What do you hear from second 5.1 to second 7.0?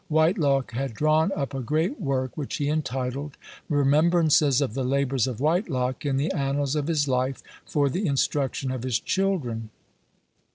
of Whitelocke in the Annales of